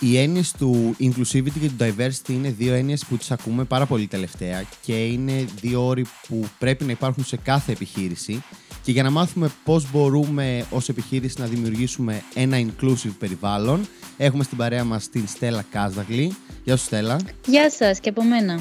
[0.00, 4.06] Οι έννοιες του inclusivity και του diversity είναι δύο έννοιες που τις ακούμε πάρα πολύ
[4.06, 8.42] τελευταία και είναι δύο όροι που πρέπει να υπάρχουν σε κάθε επιχείρηση.
[8.82, 14.56] Και για να μάθουμε πώς μπορούμε ως επιχείρηση να δημιουργήσουμε ένα inclusive περιβάλλον, έχουμε στην
[14.56, 16.36] παρέα μας την Στέλλα Κάζαγλη.
[16.64, 17.20] Γεια σου, Στέλλα.
[17.46, 18.60] Γεια σας και από μένα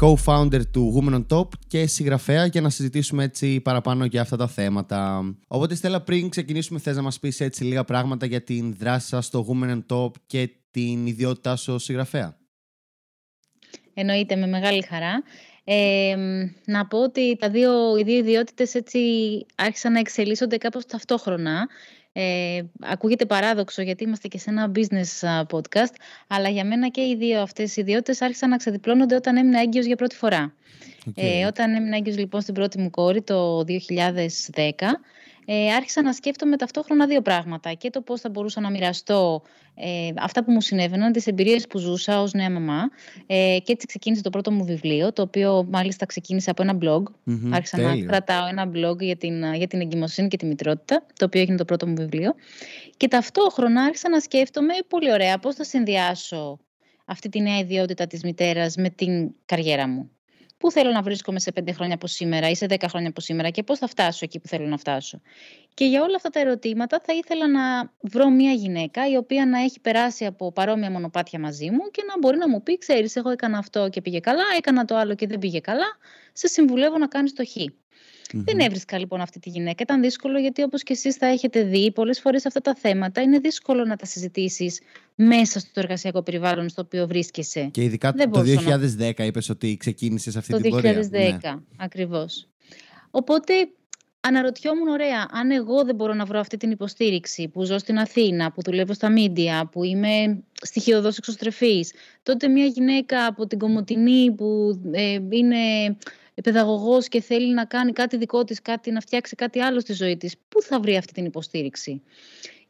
[0.00, 4.46] co-founder του Women on Top και συγγραφέα για να συζητήσουμε έτσι παραπάνω για αυτά τα
[4.46, 5.22] θέματα.
[5.46, 9.26] Οπότε Στέλλα πριν ξεκινήσουμε θες να μας πεις έτσι λίγα πράγματα για την δράση σας
[9.26, 12.36] στο Women on Top και την ιδιότητά σου ως συγγραφέα;
[13.94, 15.22] Εννοείται με μεγάλη χαρά.
[15.64, 16.16] Ε,
[16.64, 18.98] να πω ότι τα δύο, οι δύο ιδιότητες έτσι
[19.54, 21.68] άρχισαν να εξελίσσονται κάπως ταυτόχρονα.
[22.12, 25.94] Ε, ακούγεται παράδοξο γιατί είμαστε και σε ένα business podcast,
[26.26, 29.86] αλλά για μένα και οι δύο αυτές οι ιδιότητες άρχισαν να ξεδιπλώνονται όταν έμεινα έγκυος
[29.86, 30.54] για πρώτη φορά.
[31.14, 33.66] Ε, όταν έμεινα έγκυος λοιπόν στην πρώτη μου κόρη το 2010,
[35.52, 37.72] ε, άρχισα να σκέφτομαι ταυτόχρονα δύο πράγματα.
[37.72, 39.42] Και το πώς θα μπορούσα να μοιραστώ
[39.74, 42.90] ε, αυτά που μου συνέβαιναν, τις εμπειρίες που ζούσα ως νέα μαμά.
[43.26, 47.02] Ε, και έτσι ξεκίνησε το πρώτο μου βιβλίο, το οποίο μάλιστα ξεκίνησε από ένα blog.
[47.02, 47.94] mm Άρχισα τέλειο.
[47.94, 51.56] να κρατάω ένα blog για την, για την εγκυμοσύνη και τη μητρότητα, το οποίο έγινε
[51.56, 52.34] το πρώτο μου βιβλίο.
[52.96, 56.58] Και ταυτόχρονα άρχισα να σκέφτομαι, πολύ ωραία, πώς θα συνδυάσω
[57.04, 60.10] αυτή τη νέα ιδιότητα της μητέρας με την καριέρα μου
[60.60, 63.50] πού θέλω να βρίσκομαι σε πέντε χρόνια από σήμερα ή σε δέκα χρόνια από σήμερα
[63.50, 65.20] και πώς θα φτάσω εκεί που θέλω να φτάσω.
[65.74, 69.58] Και για όλα αυτά τα ερωτήματα θα ήθελα να βρω μια γυναίκα η οποία να
[69.58, 73.30] έχει περάσει από παρόμοια μονοπάτια μαζί μου και να μπορεί να μου πει, ξέρεις, εγώ
[73.30, 75.98] έκανα αυτό και πήγε καλά, έκανα το άλλο και δεν πήγε καλά,
[76.32, 77.56] σε συμβουλεύω να κάνεις το χ.
[78.32, 79.82] Δεν έβρισκα λοιπόν αυτή τη γυναίκα.
[79.82, 83.38] Ήταν δύσκολο γιατί όπως και εσείς θα έχετε δει πολλές φορές αυτά τα θέματα είναι
[83.38, 84.80] δύσκολο να τα συζητήσεις
[85.14, 87.68] μέσα στο εργασιακό περιβάλλον στο οποίο βρίσκεσαι.
[87.70, 89.24] Και ειδικά το 2010 να...
[89.24, 90.94] είπες ότι ξεκίνησες αυτή το την πορεία.
[90.94, 91.34] Το 2010 ναι.
[91.76, 92.48] ακριβώς.
[93.10, 93.52] Οπότε
[94.20, 98.52] αναρωτιόμουν, ωραία, αν εγώ δεν μπορώ να βρω αυτή την υποστήριξη που ζω στην Αθήνα,
[98.52, 101.92] που δουλεύω στα μίντια, που είμαι στοιχειοδός εξωστρεφής,
[102.22, 105.56] τότε μια γυναίκα από την Κομωτινή που ε, είναι
[106.40, 110.16] παιδαγωγός και θέλει να κάνει κάτι δικό της, κάτι, να φτιάξει κάτι άλλο στη ζωή
[110.16, 112.02] της, πού θα βρει αυτή την υποστήριξη;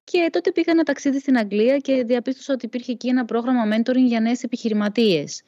[0.05, 4.07] Και τότε πήγα ένα ταξίδι στην Αγγλία και διαπίστωσα ότι υπήρχε εκεί ένα πρόγραμμα mentoring
[4.07, 5.43] για νέες επιχειρηματίες.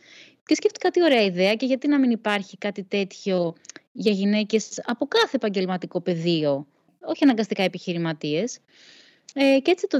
[0.46, 3.54] Και σκέφτηκα τι ωραία ιδέα και γιατί να μην υπάρχει κάτι τέτοιο
[3.92, 6.66] για γυναίκες από κάθε επαγγελματικό πεδίο,
[7.00, 8.58] όχι αναγκαστικά επιχειρηματίες.
[9.34, 9.98] Ε, και έτσι το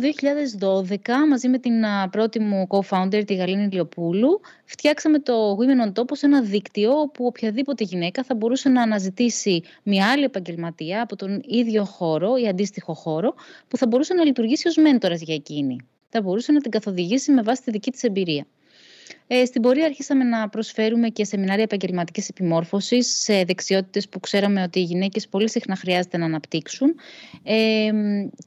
[0.59, 1.73] 2012, μαζί με την
[2.11, 7.27] πρώτη μου co-founder, τη Γαλήνη Λιοπούλου, φτιάξαμε το Women on Top ως ένα δίκτυο όπου
[7.27, 12.95] οποιαδήποτε γυναίκα θα μπορούσε να αναζητήσει μια άλλη επαγγελματία από τον ίδιο χώρο ή αντίστοιχο
[12.95, 13.35] χώρο
[13.69, 15.77] που θα μπορούσε να λειτουργήσει ως μέντορας για εκείνη.
[16.09, 18.47] Θα μπορούσε να την καθοδηγήσει με βάση τη δική της εμπειρία.
[19.35, 24.79] Ε, στην πορεία αρχίσαμε να προσφέρουμε και σεμινάρια επαγγελματικής επιμόρφωσης σε δεξιότητες που ξέραμε ότι
[24.79, 26.95] οι γυναίκες πολύ συχνά χρειάζεται να αναπτύξουν.
[27.43, 27.91] Ε,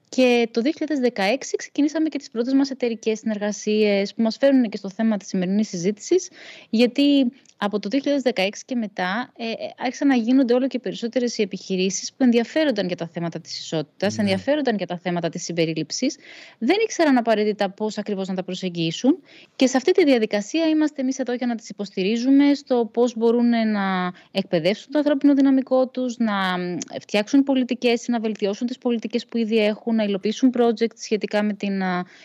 [0.09, 4.89] και το 2016 ξεκινήσαμε και τις πρώτες μας εταιρικές συνεργασίες που μας φέρνουν και στο
[4.89, 6.29] θέμα της σημερινής συζήτησης,
[6.69, 7.89] γιατί από το
[8.33, 12.87] 2016 και μετά ε, ε, άρχισαν να γίνονται όλο και περισσότερες οι επιχειρήσεις που ενδιαφέρονταν
[12.87, 14.21] για τα θέματα της ισότητας, ναι.
[14.21, 16.17] ενδιαφέρονταν για τα θέματα της συμπερίληψης,
[16.57, 19.19] δεν ήξεραν απαραίτητα πώς ακριβώς να τα προσεγγίσουν
[19.55, 23.49] και σε αυτή τη διαδικασία είμαστε εμείς εδώ για να τις υποστηρίζουμε στο πώς μπορούν
[23.71, 26.33] να εκπαιδεύσουν το ανθρώπινο δυναμικό τους, να
[27.01, 31.81] φτιάξουν πολιτικές, να βελτιώσουν τις πολιτικές που ήδη έχουν, να υλοποιήσουν project σχετικά με την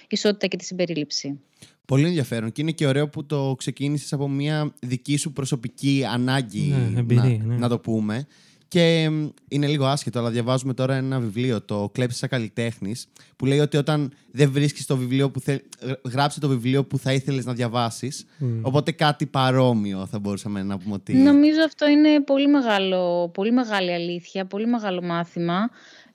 [0.08, 1.40] ισότητα και τη συμπερίληψη.
[1.90, 6.74] Πολύ ενδιαφέρον και είναι και ωραίο που το ξεκίνησες από μια δική σου προσωπική ανάγκη,
[6.92, 7.56] ναι, εμπειρία, να, ναι.
[7.56, 8.26] να το πούμε.
[8.68, 9.10] Και
[9.48, 13.06] είναι λίγο άσχετο, αλλά διαβάζουμε τώρα ένα βιβλίο, το Κλέψεις σαν καλλιτέχνης,
[13.36, 15.62] που λέει ότι όταν δεν βρίσκεις το βιβλίο που θέλει,
[16.10, 18.24] γράψε το βιβλίο που θα ήθελες να διαβάσεις.
[18.62, 21.12] Οπότε κάτι παρόμοιο θα μπορούσαμε να πούμε ότι.
[21.12, 25.70] Νομίζω αυτό είναι πολύ, μεγάλο, πολύ μεγάλη αλήθεια, πολύ μεγάλο μάθημα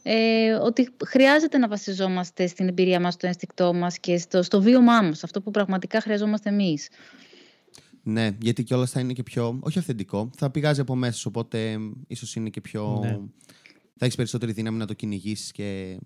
[0.08, 5.02] ε, ότι χρειάζεται να βασιζόμαστε στην εμπειρία μας, στο ένστικτό μας και στο, στο βίωμά
[5.02, 6.90] μας, αυτό που πραγματικά χρειαζόμαστε εμείς.
[8.04, 11.78] Ναι, γιατί κιόλας θα είναι και πιο, όχι αυθεντικό, θα πηγάζει από μέσα, οπότε
[12.08, 13.00] ίσως είναι και πιο...
[13.02, 13.20] Ναι.
[13.98, 15.98] Θα έχεις περισσότερη δύναμη να το κυνηγήσεις και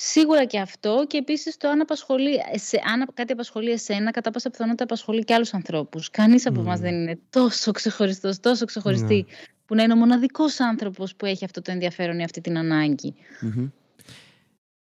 [0.00, 4.50] Σίγουρα και αυτό και επίσης το αν, απασχολεί, σε, αν κάτι απασχολεί εσένα, κατά πάσα
[4.50, 6.10] πιθανότητα απασχολεί και άλλους ανθρώπους.
[6.10, 9.26] Κανείς από εμάς δεν είναι τόσο ξεχωριστός, τόσο ξεχωριστή,
[9.66, 13.14] που να είναι ο μοναδικός άνθρωπος που έχει αυτό το ενδιαφέρον ή αυτή την αναγκη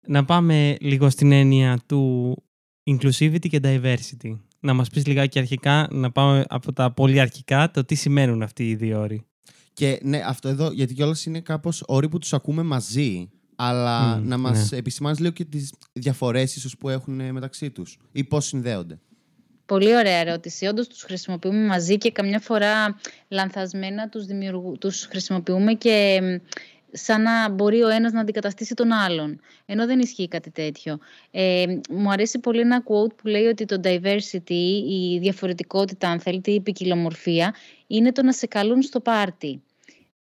[0.06, 2.34] Να πάμε λίγο στην έννοια του
[2.90, 4.38] inclusivity και diversity.
[4.60, 8.68] Να μας πεις λιγάκι αρχικά, να πάμε από τα πολύ αρχικά, το τι σημαίνουν αυτοί
[8.68, 9.26] οι δύο όροι.
[9.72, 14.38] Και ναι, αυτό εδώ, γιατί κιόλας είναι κάπως όροι που τους ακούμε μαζί αλλά να
[14.38, 14.78] μας ναι.
[14.78, 18.98] επισημάνεις λίγο και τις διαφορές ίσως που έχουν μεταξύ τους ή πώς συνδέονται.
[19.66, 20.66] Πολύ ωραία ερώτηση.
[20.66, 22.98] Όντως τους χρησιμοποιούμε μαζί και καμιά φορά
[23.28, 24.78] λανθασμένα τους, δημιουργου...
[24.80, 26.20] τους χρησιμοποιούμε και
[26.92, 29.40] σαν να μπορεί ο ένας να αντικαταστήσει τον άλλον.
[29.66, 30.98] Ενώ δεν ισχύει κάτι τέτοιο.
[31.30, 36.50] Ε, μου αρέσει πολύ ένα quote που λέει ότι το diversity, η διαφορετικότητα, αν θέλετε,
[36.50, 37.54] η ποικιλομορφία,
[37.86, 39.62] είναι το να σε καλούν στο πάρτι.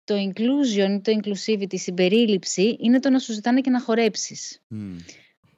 [0.04, 4.60] Το inclusion, το inclusivity, η συμπερίληψη, είναι το να σου ζητάνε και να χορέψεις.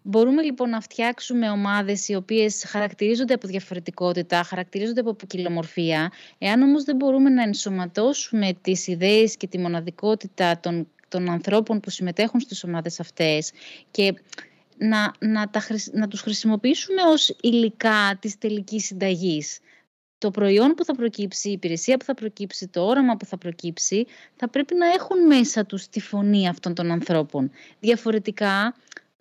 [0.06, 6.12] Μπορούμε λοιπόν να φτιάξουμε ομάδες οι οποίες χαρακτηρίζονται από διαφορετικότητα, χαρακτηρίζονται από ποικιλομορφία.
[6.38, 11.90] Εάν όμως δεν μπορούμε να ενσωματώσουμε τις ιδέες και τη μοναδικότητα των, των ανθρώπων που
[11.90, 13.52] συμμετέχουν στις ομάδες αυτές
[13.90, 14.14] και
[14.78, 15.62] να, να, τα,
[15.92, 19.58] να τους χρησιμοποιήσουμε ως υλικά της τελικής συνταγής.
[20.24, 24.06] Το προϊόν που θα προκύψει, η υπηρεσία που θα προκύψει, το όραμα που θα προκύψει,
[24.36, 27.50] θα πρέπει να έχουν μέσα τους τη φωνή αυτών των ανθρώπων.
[27.80, 28.74] Διαφορετικά,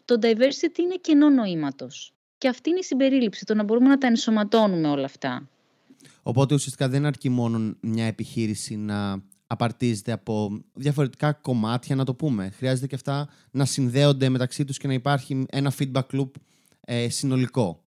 [0.06, 2.14] το diversity είναι κενό νοήματος.
[2.38, 5.50] Και αυτή είναι η συμπερίληψη, το να μπορούμε να τα ενσωματώνουμε όλα αυτά.
[6.24, 12.50] Οπότε ουσιαστικά δεν αρκεί μόνο μια επιχείρηση να απαρτίζεται από διαφορετικά κομμάτια, να το πούμε.
[12.50, 16.32] Χρειάζεται και αυτά να συνδέονται μεταξύ τους και να υπάρχει ένα feedback loop
[16.82, 17.83] ε, συνολικό.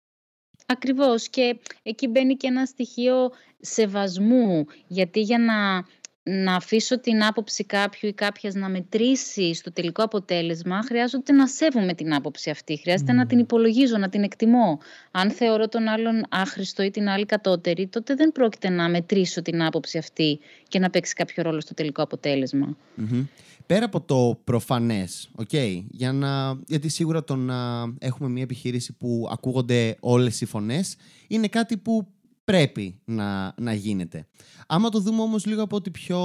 [0.66, 1.28] Ακριβώς.
[1.28, 3.30] Και εκεί μπαίνει και ένα στοιχείο
[3.60, 4.66] σεβασμού.
[4.86, 5.84] Γιατί για να
[6.24, 11.94] να αφήσω την άποψη κάποιου ή κάποιας να μετρήσει στο τελικό αποτέλεσμα, χρειάζεται να σέβομαι
[11.94, 12.78] την άποψη αυτή.
[12.78, 14.78] Χρειάζεται να την υπολογίζω, να την εκτιμώ.
[15.10, 19.62] Αν θεωρώ τον άλλον άχρηστο ή την άλλη κατώτερη, τότε δεν πρόκειται να μετρήσω την
[19.62, 20.38] άποψη αυτή
[20.68, 22.02] και να παίξει κάποιο ρόλο στο τελικό
[23.72, 29.28] Πέρα από το προφανές, okay, για να, γιατί σίγουρα το να έχουμε μια επιχείρηση που
[29.30, 30.96] ακούγονται όλες οι φωνές
[31.28, 32.12] είναι κάτι που
[32.44, 34.26] πρέπει να, να γίνεται.
[34.66, 36.20] Άμα το δούμε όμως λίγο από την πιο,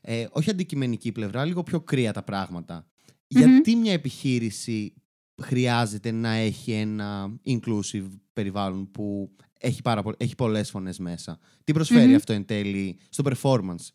[0.00, 2.86] ε, όχι αντικειμενική πλευρά, λίγο πιο κρύα τα πράγματα.
[3.26, 4.94] Γιατί μια επιχείρηση
[5.42, 12.14] χρειάζεται να έχει ένα inclusive περιβάλλον που έχει, πάρα, έχει πολλές φωνές μέσα; Τι προσφερει
[12.14, 13.88] αυτό εν τέλει στο performance;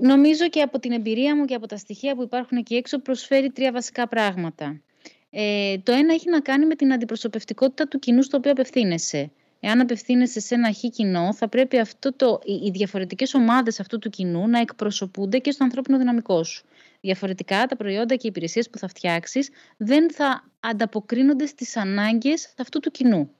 [0.00, 3.50] Νομίζω και από την εμπειρία μου και από τα στοιχεία που υπάρχουν εκεί έξω προσφέρει
[3.50, 4.80] τρία βασικά πράγματα.
[5.30, 9.30] Ε, το ένα έχει να κάνει με την αντιπροσωπευτικότητα του κοινού στο οποίο απευθύνεσαι.
[9.60, 14.10] Εάν απευθύνεσαι σε ένα χι κοινό, θα πρέπει αυτό το, οι διαφορετικές ομάδες αυτού του
[14.10, 16.64] κοινού να εκπροσωπούνται και στο ανθρώπινο δυναμικό σου.
[17.00, 22.80] Διαφορετικά, τα προϊόντα και οι υπηρεσίες που θα φτιάξεις δεν θα ανταποκρίνονται στις ανάγκες αυτού
[22.80, 23.30] του κοινού.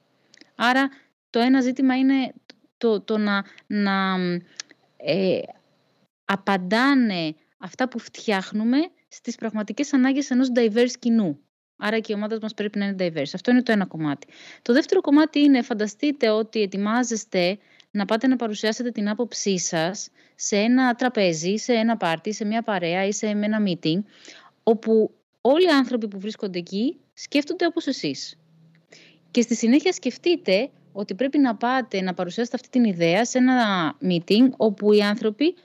[0.55, 0.89] Άρα,
[1.29, 2.33] το ένα ζήτημα είναι
[2.77, 4.15] το, το να, να
[4.97, 5.39] ε,
[6.25, 8.77] απαντάνε αυτά που φτιάχνουμε
[9.07, 11.39] στις πραγματικές ανάγκες ενός diverse κοινού.
[11.77, 13.31] Άρα και η ομάδα μας πρέπει να είναι diverse.
[13.33, 14.27] Αυτό είναι το ένα κομμάτι.
[14.61, 17.57] Το δεύτερο κομμάτι είναι φανταστείτε ότι ετοιμάζεστε
[17.91, 22.61] να πάτε να παρουσιάσετε την άποψή σας σε ένα τραπέζι, σε ένα πάρτι, σε μια
[22.61, 24.03] παρέα ή σε ένα meeting,
[24.63, 28.37] όπου όλοι οι άνθρωποι που βρίσκονται εκεί σκέφτονται όπως εσείς.
[29.31, 33.57] Και στη συνέχεια σκεφτείτε ότι πρέπει να πάτε να παρουσιάσετε αυτή την ιδέα σε ένα
[34.01, 35.55] meeting όπου οι άνθρωποι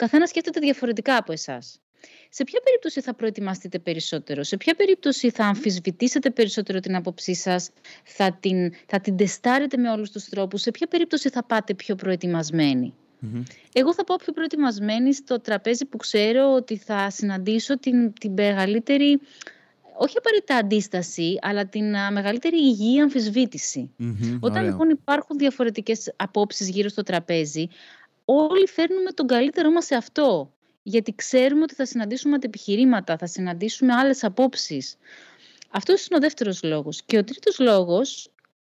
[0.00, 1.80] καθένα σκέφτεται διαφορετικά από εσάς.
[2.28, 7.70] Σε ποια περίπτωση θα προετοιμαστείτε περισσότερο, σε ποια περίπτωση θα αμφισβητήσετε περισσότερο την άποψή σας,
[8.04, 11.94] θα την, θα την τεστάρετε με όλους τους τρόπους, σε ποια περίπτωση θα πάτε πιο
[11.94, 12.94] προετοιμασμένοι;
[13.72, 19.20] Εγώ θα πάω πιο προετοιμασμένη στο τραπέζι που ξέρω ότι θα συναντήσω την, την μεγαλύτερη,
[19.98, 23.00] όχι απαραίτητα αντίσταση, αλλά την μεγαλύτερη υγιή
[24.40, 27.68] Όταν λοιπόν υπάρχουν διαφορετικές απόψεις γύρω στο τραπέζι,
[28.36, 33.92] όλοι φέρνουμε τον καλύτερό μας σε αυτό γιατί ξέρουμε ότι θα συναντήσουμε αντεπιχειρήματα, θα συναντήσουμε
[33.92, 34.96] άλλες απόψεις.
[35.70, 37.02] Αυτός είναι ο δεύτερος λόγος.
[37.06, 38.30] Και ο τρίτος λόγος,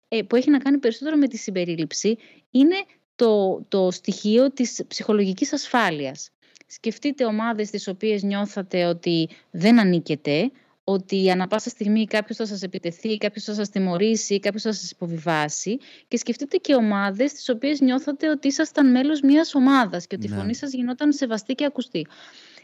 [0.08, 2.18] ε, που έχει να κάνει περισσότερο με τη συμπερίληψη,
[2.52, 2.76] είναι
[3.16, 6.30] το, το στοιχείο της ψυχολογικής ασφάλειας.
[6.68, 10.52] Σκεφτείτε ομάδες τις οποίες νιώθατε ότι δεν ανήκετε,
[10.88, 14.92] ότι ανα πάσα στιγμή κάποιος θα σας επιτεθεί, κάποιος θα σας τιμωρήσει, κάποιος θα σας
[14.92, 15.78] υποβιβάσει
[16.08, 20.30] και σκεφτείτε και ομάδες τις οποίες νιώθατε ότι ήσασταν μέλος μιας ομάδας και ότι η
[20.30, 20.36] ναι.
[20.36, 22.08] φωνή σας γινόταν σεβαστή και ακουστή.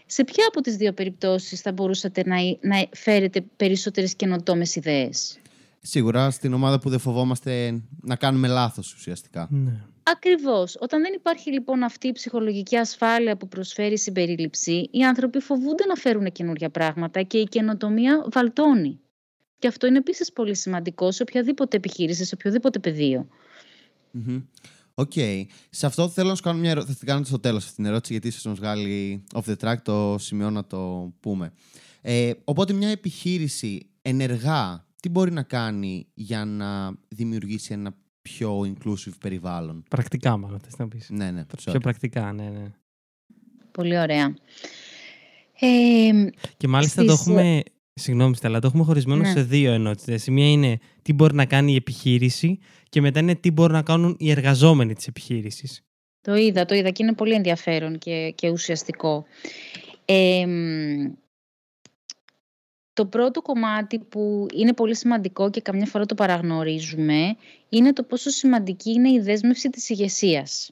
[0.05, 5.39] Σε ποια από τις δύο περιπτώσεις θα μπορούσατε να, να φέρετε περισσότερες καινοτόμες ιδέες;
[5.81, 9.47] Σίγουρα στην ομάδα που δεν φοβόμαστε να κάνουμε λάθος ουσιαστικά.
[9.51, 9.83] Ναι.
[10.03, 10.77] Ακριβώς.
[10.79, 15.85] Όταν δεν υπάρχει λοιπόν αυτή η ψυχολογική ασφάλεια που προσφέρει η συμπερίληψη, οι άνθρωποι φοβούνται
[15.85, 18.99] να φέρουν καινούργια πράγματα και η καινοτομία βαλτώνει.
[19.59, 23.27] Και αυτό είναι επίσης πολύ σημαντικό σε οποιαδήποτε επιχείρηση, σε οποιοδήποτε πεδίο.
[24.93, 25.11] OK.
[25.15, 25.43] Okay.
[25.69, 26.93] Σε αυτό θέλω να σου κάνω μια ερώτηση.
[26.93, 29.77] Θα την κάνω στο τέλος αυτή την ερώτηση, γιατί ίσως μας βγάλει off the track
[29.83, 31.53] το σημείο να το πούμε.
[32.01, 39.13] Ε, οπότε, μια επιχείρηση ενεργά τι μπορεί να κάνει για να δημιουργήσει ένα πιο inclusive
[39.19, 39.83] περιβάλλον.
[39.89, 41.09] Πρακτικά, μάλλον θες να πεις.
[41.09, 41.45] Ναι, ναι.
[41.65, 42.71] Πιο πρακτικά, ναι, ναι.
[43.71, 44.35] Πολύ ωραία.
[45.59, 47.63] Ε, και μάλιστα το έχουμε,
[47.93, 49.31] συγγνώμη Στέλλα, το έχουμε χωρισμένο ναι.
[49.31, 50.27] σε δύο ενότητες.
[50.27, 52.59] Η μία είναι τι μπορεί να κάνει η επιχείρηση
[52.89, 55.81] και μετά είναι τι μπορούν να κάνουν οι εργαζόμενοι της επιχείρησης.
[56.21, 59.25] Το είδα, το είδα και είναι πολύ ενδιαφέρον και, και ουσιαστικό.
[62.93, 67.35] Το πρώτο κομμάτι που είναι πολύ σημαντικό και καμιά φορά το παραγνωρίζουμε
[67.69, 70.71] είναι το πόσο σημαντική είναι η δέσμευση της ηγεσίας.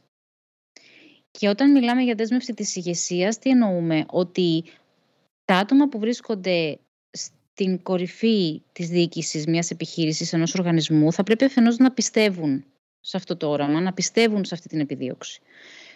[1.31, 4.63] Και όταν μιλάμε για δέσμευση της ηγεσίας, τι εννοούμε, ότι
[5.45, 6.79] τα άτομα που βρίσκονται
[7.11, 12.65] στην κορυφή της διοίκησης μιας επιχείρησης, ενός οργανισμού, θα πρέπει αφενός να πιστεύουν
[12.99, 15.41] σε αυτό το όραμα, να πιστεύουν σε αυτή την επιδίωξη.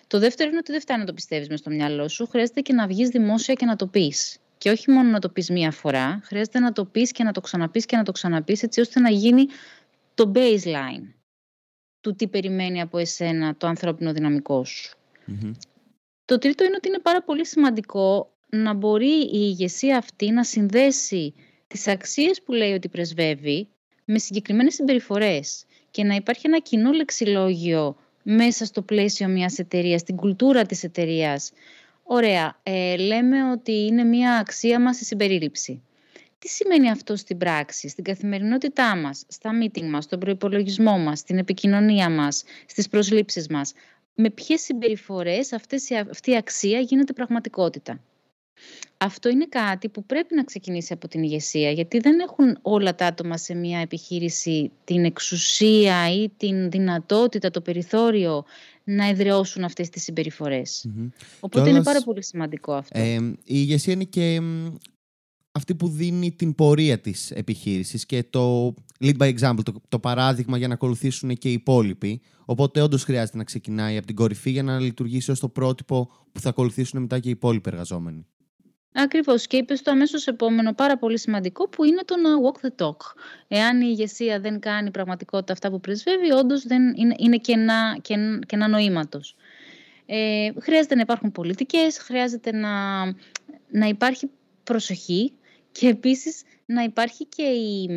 [0.07, 2.73] Το δεύτερο είναι ότι δεν φτάνει να το πιστεύεις μες στο μυαλό σου, χρειάζεται και
[2.73, 4.37] να βγεις δημόσια και να το πεις.
[4.63, 7.41] Και όχι μόνο να το πεις μία φορά, χρειάζεται να το πεις και να το
[7.41, 9.45] ξαναπείς και να το ξαναπείς, έτσι ώστε να γίνει
[10.13, 11.13] το baseline
[12.01, 14.97] του τι περιμένει από εσένα το ανθρώπινο δυναμικό σου.
[16.25, 21.33] Το τρίτο είναι ότι είναι πάρα πολύ σημαντικό να μπορεί η ηγεσία αυτή να συνδέσει
[21.67, 23.67] τις αξίες που λέει ότι πρεσβεύει
[24.05, 30.15] με συγκεκριμένες συμπεριφορές και να υπάρχει ένα κοινό λεξιλόγιο μέσα στο πλαίσιο μιας εταιρείας, στην
[30.15, 31.51] κουλτούρα της εταιρείας.
[32.03, 35.81] Ωραία, ε, λέμε ότι είναι μια αξία μας η συμπερίληψη.
[36.39, 41.37] Τι σημαίνει αυτό στην πράξη, στην καθημερινότητά μας, στα meeting μας, στον προϋπολογισμό μας, στην
[41.37, 43.73] επικοινωνία μας, στις προσλήψεις μας;
[44.15, 47.99] Με ποιες συμπεριφορές αυτές, αυτή η αξία γίνεται πραγματικότητα;
[48.97, 53.05] Αυτό είναι κάτι που πρέπει να ξεκινήσει από την ηγεσία, γιατί δεν έχουν όλα τα
[53.05, 58.45] άτομα σε μια επιχείρηση την εξουσία ή την δυνατότητα, το περιθώριο
[58.83, 60.89] να εδραιώσουν αυτές τις συμπεριφορές.
[61.39, 62.99] Οπότε είναι πάρα πολύ σημαντικό αυτό.
[62.99, 64.41] Ε, η ηγεσία είναι και
[65.51, 70.57] αυτή που δίνει την πορεία της επιχείρησης και το lead by example, το, το παράδειγμα
[70.57, 72.21] για να ακολουθήσουν και οι υπόλοιποι.
[72.45, 76.39] Οπότε όντως χρειάζεται να ξεκινάει από την κορυφή για να λειτουργήσει ως το πρότυπο που
[76.39, 78.25] θα ακολουθήσουν μετά και οι υπόλοιποι εργαζόμενοι.
[78.93, 79.47] Ακριβώς.
[79.47, 82.97] Και είπες το αμέσως επόμενο πάρα πολύ σημαντικό που είναι το να walk the talk.
[83.47, 87.97] Εάν η ηγεσία δεν κάνει πραγματικότητα αυτά που πρεσβεύει, όντως είναι, είναι κενά,
[88.45, 89.35] κενά νοήματος.
[90.05, 93.03] Ε, χρειάζεται να υπάρχουν πολιτικές, χρειάζεται να,
[93.69, 94.29] να υπάρχει
[94.63, 95.33] προσοχή
[95.71, 97.89] και επίσης να υπάρχει και η...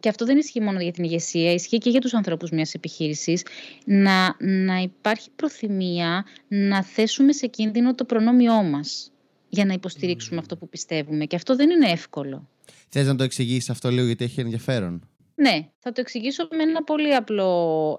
[0.00, 3.42] Και αυτό δεν ισχύει μόνο για την ηγεσία, ισχύει και για τους ανθρώπους μιας επιχείρησης,
[3.84, 9.10] να, να υπάρχει προθυμία να θέσουμε σε κίνδυνο το προνόμιό μας
[9.56, 11.24] για να υποστηρίξουμε αυτό που πιστεύουμε.
[11.24, 12.48] Και αυτό δεν είναι εύκολο.
[12.88, 16.84] Θες να το εξηγήσεις αυτό λίγο γιατί έχει ενδιαφέρον; Ναι, θα το εξηγήσω με ένα
[16.84, 17.98] πολύ απλό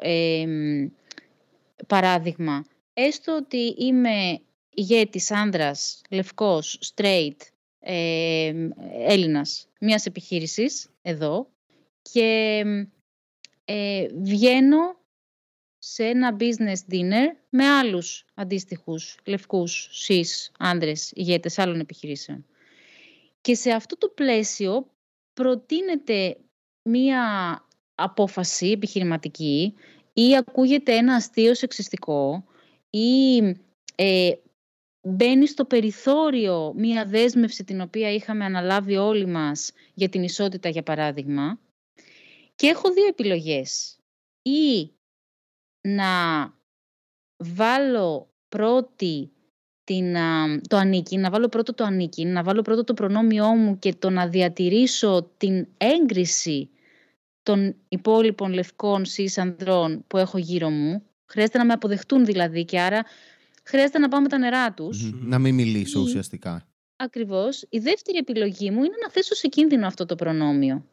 [1.88, 2.66] παράδειγμα.
[2.94, 4.40] Έστω ότι είμαι
[4.74, 7.38] ηγέτης άνδρας, λευκός, straight,
[7.80, 8.54] ε,
[9.08, 11.48] Έλληνας μιας επιχείρησης εδώ
[12.02, 12.64] και
[13.66, 14.97] ε, βγαίνω
[15.89, 22.46] σε ένα business dinner με άλλους αντίστοιχους λευκούς, σεις, άντρες, ηγέτες άλλων επιχειρήσεων.
[23.41, 24.91] Και σε αυτό το πλαίσιο
[25.34, 26.38] προτείνεται
[26.84, 27.22] μία
[27.96, 29.74] απόφαση επιχειρηματική
[30.13, 32.44] ή ακούγεται ένα αστείο σεξιστικό
[32.89, 33.38] ή
[33.96, 34.32] ε,
[35.01, 40.84] μπαίνει στο περιθώριο μία δέσμευση την οποία είχαμε αναλάβει όλοι μας για την ισότητα για
[40.84, 41.60] παράδειγμα
[42.56, 43.98] και έχω δύο επιλογές.
[44.41, 44.91] Ή
[45.88, 46.53] να
[47.38, 49.32] βάλω πρώτη
[49.84, 50.15] την,
[50.67, 54.10] το ανήκει, να βάλω πρώτο το ανήκει, να βάλω πρώτο το προνόμιό μου και το
[54.10, 56.70] να διατηρήσω την έγκριση
[57.44, 61.03] των υπόλοιπων λευκών σεις ανδρών που έχω γύρω μου.
[61.25, 63.06] Χρειάζεται να με αποδεχτούν δηλαδή και άρα
[63.63, 65.12] χρειάζεται να πάω με τα νερά τους.
[65.13, 66.67] Να μην μιλήσω ουσιαστικά.
[66.96, 67.65] Ακριβώς.
[67.70, 70.86] Η δεύτερη επιλογή μου είναι να θέσω σε κίνδυνο αυτό το προνόμιο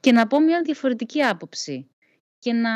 [0.00, 1.88] και να πω μια διαφορετική άποψη
[2.38, 2.70] και να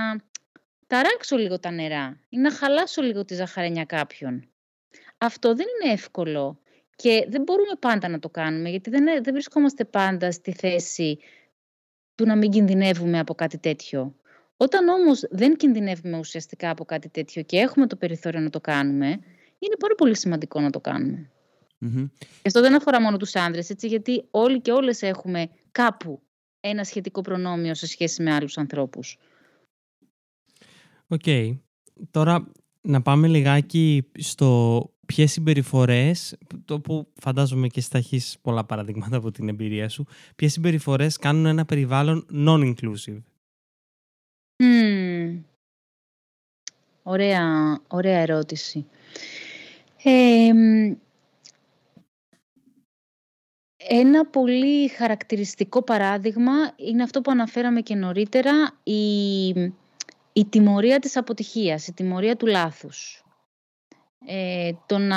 [0.88, 4.48] ταράξω λίγο τα νερά ή να χαλάσω λίγο τη ζαχαρένια κάποιον.
[5.18, 6.60] Αυτό δεν είναι εύκολο
[6.96, 11.18] και δεν μπορούμε πάντα να το κάνουμε γιατί δεν, δεν βρισκόμαστε πάντα στη θέση
[12.14, 14.14] του να μην κινδυνεύουμε από κάτι τέτοιο.
[14.56, 19.06] Όταν όμως δεν κινδυνεύουμε ουσιαστικά από κάτι τέτοιο και έχουμε το περιθώριο να το κάνουμε,
[19.58, 21.30] είναι πάρα πολύ σημαντικό να το κάνουμε.
[21.80, 22.10] Mm-hmm.
[22.18, 26.22] Και αυτό δεν αφορά μόνο τους άνδρες, έτσι, γιατί όλοι και όλες έχουμε κάπου
[26.60, 29.18] ένα σχετικό προνόμιο σε σχέση με άλλους ανθρώπους.
[31.08, 31.56] Οκ.
[32.10, 39.16] Τώρα να πάμε λιγάκι στο ποιες συμπεριφορές, το που φαντάζομαι και στα έχεις πολλά παραδείγματα
[39.16, 40.04] από την εμπειρία σου,
[40.36, 43.22] ποιες συμπεριφορές κάνουν ένα περιβάλλον non-inclusive;
[47.02, 48.86] Ωραία, ωραία ερώτηση.
[50.02, 50.50] Ε,
[53.76, 59.52] ένα πολύ χαρακτηριστικό παράδειγμα είναι αυτό που αναφέραμε και νωρίτερα, η
[60.38, 63.24] η τιμωρία της αποτυχίας, η τιμωρία του λάθους.
[64.26, 65.16] Ε, το να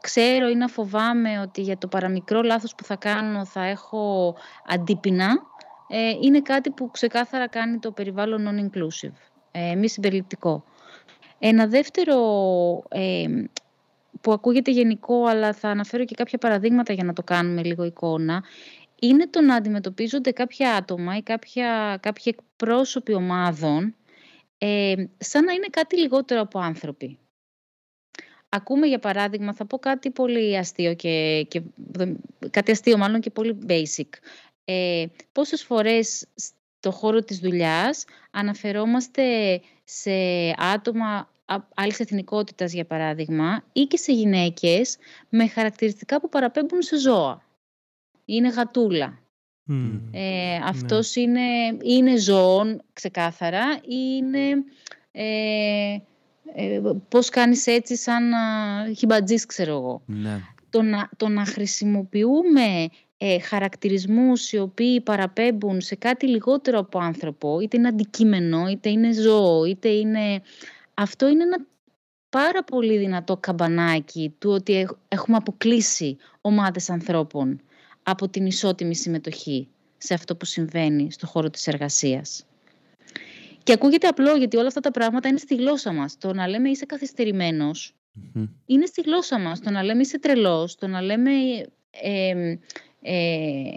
[0.00, 4.34] ξέρω ή να φοβάμαι ότι για το παραμικρό λάθος που θα κάνω θα έχω
[4.66, 5.28] αντίπεινα,
[5.88, 9.16] ε, είναι κάτι που ξεκάθαρα κάνει το περιβάλλον non-inclusive,
[9.50, 10.64] ε, μη συμπεριληπτικό.
[11.38, 12.16] Ένα δεύτερο
[12.88, 13.26] ε,
[14.20, 18.44] που ακούγεται γενικό, αλλά θα αναφέρω και κάποια παραδείγματα για να το κάνουμε λίγο εικόνα,
[19.00, 23.94] είναι το να αντιμετωπίζονται κάποια άτομα ή κάποια, κάποιοι εκπρόσωποι ομάδων
[24.64, 27.18] ε, σαν να είναι κάτι λιγότερο από άνθρωποι.
[28.48, 31.62] Ακούμε για παράδειγμα, θα πω κάτι πολύ αστείο και, και
[32.50, 34.08] κάτι αστείο μάλλον και πολύ basic.
[34.64, 40.12] Ε, πόσες φορές στο χώρο της δουλειάς αναφερόμαστε σε
[40.56, 41.30] άτομα
[41.74, 44.96] άλλης εθνικότητας για παράδειγμα ή και σε γυναίκες
[45.28, 47.42] με χαρακτηριστικά που παραπέμπουν σε ζώα.
[48.24, 49.21] Είναι γατούλα.
[49.68, 49.72] Ε,
[50.18, 50.58] ναι.
[50.64, 51.40] αυτός είναι,
[51.82, 54.64] είναι ζώων ξεκάθαρα ή είναι
[55.12, 55.96] ε,
[56.54, 60.02] ε, πώς κάνεις έτσι σαν uh, χιμπατζής ξέρω εγώ.
[60.06, 60.40] Ναι.
[60.70, 67.60] Το, να, το να χρησιμοποιούμε ε, χαρακτηρισμούς οι οποίοι παραπέμπουν σε κάτι λιγότερο από άνθρωπο,
[67.60, 70.42] είτε είναι αντικείμενο, είτε είναι ζώο, είτε είναι...
[70.94, 71.66] Αυτό είναι ένα
[72.28, 77.60] πάρα πολύ δυνατό καμπανάκι του ότι έχουμε αποκλείσει ομάδες ανθρώπων
[78.02, 79.68] από την ισότιμη συμμετοχή
[79.98, 82.46] σε αυτό που συμβαίνει στο χώρο της εργασίας.
[83.62, 86.18] Και ακούγεται απλό γιατί όλα αυτά τα πράγματα είναι στη γλώσσα μας.
[86.18, 86.86] Το να λέμε είσαι
[88.66, 89.60] είναι στη γλώσσα μας.
[89.60, 91.30] Το να λέμε είσαι τρελός, το να λέμε...
[91.90, 92.56] Ε,
[93.02, 93.72] ε,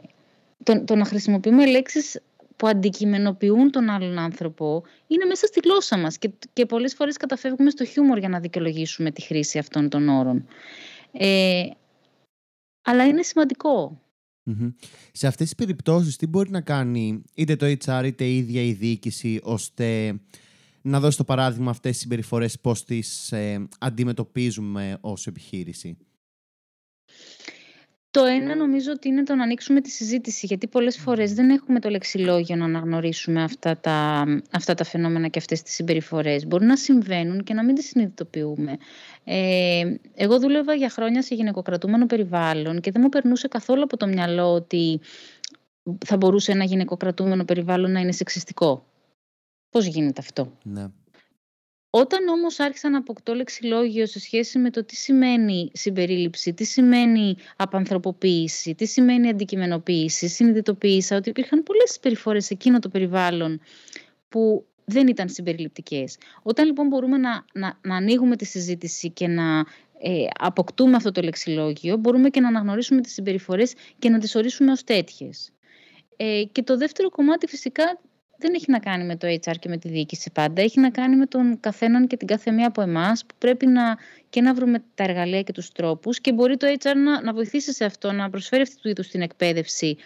[0.64, 2.22] το, το να χρησιμοποιούμε λέξεις
[2.56, 7.70] που αντικειμενοποιούν τον άλλον άνθρωπο είναι μέσα στη γλώσσα μας και, και πολλές φορές καταφεύγουμε
[7.70, 10.48] στο χιούμορ για να δικαιολογήσουμε τη χρήση αυτών των όρων.
[11.12, 11.64] Ε,
[12.82, 14.02] αλλά είναι σημαντικό.
[15.12, 18.72] Σε αυτές τις περιπτώσεις τι μπορεί να κάνει είτε το HR είτε η ίδια η
[18.74, 20.20] διοίκηση ώστε
[20.82, 25.98] να δώσει το παράδειγμα αυτές τις συμπεριφορές πώς τις ε, αντιμετωπίζουμε ως επιχείρηση;
[28.16, 31.80] Το ένα νομίζω ότι είναι το να ανοίξουμε τη συζήτηση, γιατί πολλές φορές δεν έχουμε
[31.80, 36.48] το λεξιλόγιο να αναγνωρίσουμε αυτά τα, αυτά τα φαινόμενα και αυτές τις συμπεριφορές.
[36.48, 38.78] Μπορεί να συμβαίνουν και να μην τις συνειδητοποιούμε.
[39.24, 44.08] Ε, εγώ δούλευα για χρόνια σε γυναικοκρατούμενο περιβάλλον και δεν μου περνούσε καθόλου από το
[44.08, 45.00] μυαλό ότι
[46.06, 48.86] θα μπορούσε ένα γυναικοκρατούμενο περιβάλλον να είναι σεξιστικό.
[49.70, 50.86] Πώς γίνεται αυτό; Ναι.
[51.98, 57.36] Όταν όμως άρχισα να αποκτώ λεξιλόγιο σε σχέση με το τι σημαίνει συμπερίληψη, τι σημαίνει
[57.56, 63.62] απανθρωποποίηση, τι σημαίνει αντικειμενοποίηση, συνειδητοποίησα ότι υπήρχαν πολλές συμπεριφορές σε εκείνο το περιβάλλον
[64.30, 66.18] που δεν ήταν συμπεριληπτικές.
[66.44, 69.60] Όταν λοιπόν μπορούμε να, να, να ανοίγουμε τη συζήτηση και να
[70.00, 74.72] ε, αποκτούμε αυτό το λεξιλόγιο, μπορούμε και να αναγνωρίσουμε τις συμπεριφορές και να τις ορίσουμε
[74.72, 75.52] ως τέτοιες.
[76.16, 78.00] Ε, και το δεύτερο κομμάτι φυσικά
[78.46, 80.62] δεν έχει να κάνει με το HR και με τη διοίκηση πάντα.
[80.62, 83.98] Έχει να κάνει με τον καθέναν και την καθεμία από εμάς που πρέπει να,
[84.30, 87.74] και να βρούμε τα εργαλεία και τους τρόπους και μπορεί το HR να, να βοηθήσει
[87.74, 89.98] σε αυτό, να προσφέρει αυτή του είδους την εκπαίδευση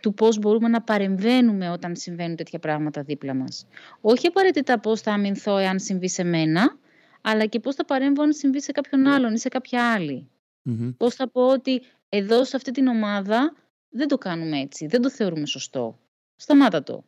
[0.00, 3.66] του πώς μπορούμε να παρεμβαίνουμε όταν συμβαίνουν τέτοια πράγματα δίπλα μας.
[4.00, 6.78] Όχι απαραίτητα πώς θα αμυνθώ εάν συμβεί σε μένα,
[7.20, 10.28] αλλά και πώς θα παρέμβω αν συμβεί σε κάποιον άλλον ή σε κάποια άλλη.
[10.64, 10.94] Mm-hmm.
[10.96, 13.54] Πώς θα πω ότι εδώ σε αυτή την ομάδα
[13.88, 15.98] δεν το κάνουμε έτσι, δεν το θεωρούμε σωστό.
[16.36, 17.04] Σταμάτα το.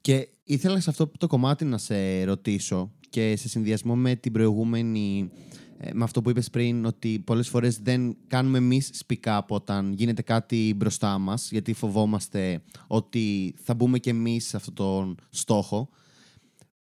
[0.00, 5.30] Και ήθελα σε αυτό το κομμάτι να σε ρωτήσω και σε συνδυασμό με την προηγούμενη,
[5.78, 9.92] ε, με αυτό που είπες πριν, ότι πολλές φορές δεν κάνουμε εμείς speak up όταν
[9.92, 15.88] γίνεται κάτι μπροστά μας, γιατί φοβόμαστε ότι θα μπούμε και εμείς σε αυτόν τον στόχο.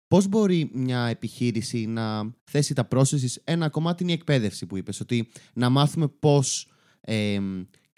[0.08, 5.00] Πώς μπορεί μια επιχείρηση να θέσει τα πρόσθεση ένα κομμάτι είναι η εκπαίδευση που είπες,
[5.00, 6.68] ότι να μάθουμε πώς
[7.02, 7.40] ε,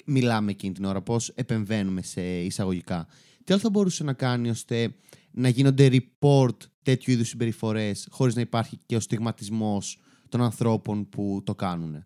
[0.05, 3.07] μιλάμε εκείνη την ώρα, πώς επεμβαίνουμε σε εισαγωγικά
[3.45, 4.95] τι άλλο θα μπορούσε να κάνει ώστε
[5.31, 11.41] να γίνονται report τέτοιου είδους συμπεριφορές χωρίς να υπάρχει και ο στιγματισμός των ανθρώπων που
[11.45, 12.05] το κάνουν.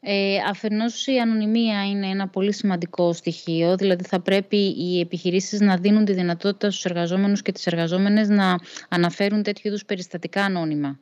[0.00, 5.76] Ε, αφενός η ανωνυμία είναι ένα πολύ σημαντικό στοιχείο, δηλαδή θα πρέπει οι επιχειρήσεις να
[5.76, 8.58] δίνουν τη δυνατότητα στους εργαζόμενους και τις εργαζόμενες να
[8.88, 10.98] αναφέρουν τέτοιου είδους περιστατικά ανώνυμα.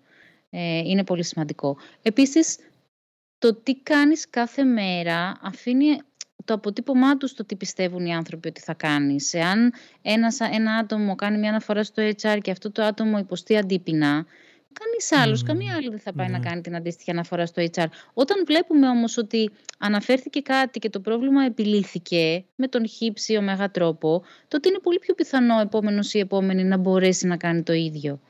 [0.51, 1.77] Ε, είναι πολύ σημαντικό.
[2.03, 2.59] Επίσης,
[3.39, 5.99] το τι κάνεις κάθε μέρα αφήνει
[6.45, 9.35] το αποτύπωμά τους στο τι πιστεύουν οι άνθρωποι ότι θα κάνεις.
[9.35, 14.27] Εάν ένας, ένα άτομο κάνει μια αναφορά στο HR και αυτό το άτομο υποστεί αντίπεινα,
[14.81, 16.49] κανείς άλλος, καμία άλλη δεν θα πάει να ναι.
[16.49, 17.87] κάνει την αντίστοιχη αναφορά στο HR.
[18.15, 24.23] Όταν βλέπουμε όμως ότι αναφέρθηκε κάτι και το πρόβλημα επιλύθηκε με τον χύψη ωμέγα τρόπο,
[24.49, 27.73] τότε είναι πολύ πιο πιθανό ο επόμενος ή η επόμενη να μπορέσει να κάνει το
[27.73, 28.21] ίδιο.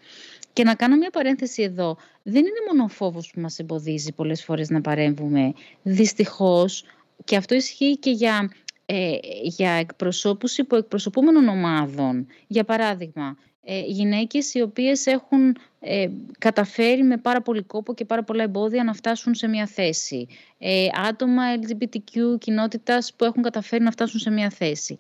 [0.53, 1.97] Και να κάνω μια παρένθεση εδώ.
[2.23, 5.53] Δεν είναι μόνο ο φόβος που μας εμποδίζει πολλές φορές να παρέμβουμε.
[5.83, 6.85] Δυστυχώς,
[7.25, 8.53] και αυτό ισχύει και για,
[8.87, 12.27] ε, για εκπροσώπους υποεκπροσωπούμενων ομάδων.
[12.47, 16.09] Για παράδειγμα, ε, γυναίκες οι οποίες έχουν ε,
[16.39, 20.27] καταφέρει με πάρα πολύ κόπο και πάρα πολλά εμπόδια να φτάσουν σε μια θέση.
[20.59, 24.99] Ε, άτομα LGBTQ κοινότητας που έχουν καταφέρει να φτάσουν σε μια θέση.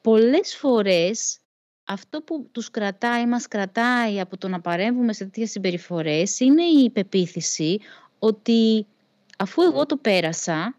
[0.00, 1.38] Πολλές φορές
[1.84, 6.90] αυτό που τους κρατάει, μας κρατάει από το να παρέμβουμε σε τέτοιες συμπεριφορές είναι η
[6.90, 7.78] πεποίθηση
[8.18, 8.86] ότι
[9.38, 10.76] αφού εγώ το πέρασα,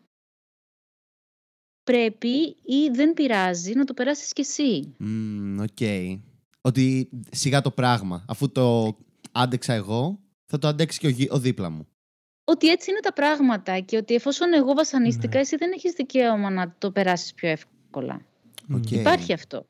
[1.92, 4.96] πρέπει ή δεν πειράζει να το περάσεις κι εσύ.
[5.60, 6.12] Οκ.
[6.62, 8.26] Ότι σιγά το πράγμα.
[8.28, 8.98] Αφού το
[9.32, 11.88] άντεξα εγώ, θα το αντέξει και ο, δίπλα μου.
[12.44, 15.40] Ότι έτσι είναι τα πράγματα και ότι εφόσον εγώ βασανίστηκα, ναι.
[15.40, 18.22] εσύ δεν έχεις δικαίωμα να το περάσεις πιο εύκολα.
[18.74, 18.92] Okay.
[18.92, 19.66] Υπάρχει αυτό.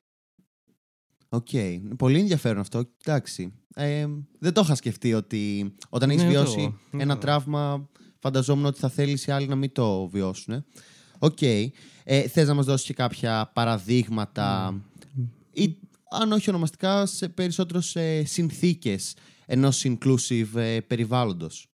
[1.29, 1.47] OK.
[1.51, 1.81] Okay.
[1.97, 2.83] Πολύ ενδιαφέρον αυτό.
[3.03, 3.53] Εντάξει.
[3.75, 4.05] Ε,
[4.39, 9.25] δεν το είχα σκεφτεί ότι όταν έχεις ναι, βιώσει ένα τραύμα, φανταζόμουν ότι θα θέλεις
[9.25, 10.65] οι άλλοι να μην το βιώσουν.
[11.19, 11.37] OK.
[11.41, 11.67] Okay.
[12.03, 14.79] Ε, θες να μας δώσεις και κάποια παραδείγματα
[15.51, 15.77] ή
[16.09, 21.67] αν όχι ονομαστικά σε περισσότερο σε συνθήκες ενός inclusive ε, περιβάλλοντος